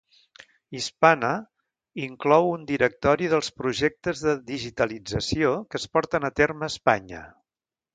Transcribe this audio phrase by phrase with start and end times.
[0.77, 1.29] Hispana
[2.05, 7.27] inclou un directori dels projectes de digitalització que es porten a terme a Espanya.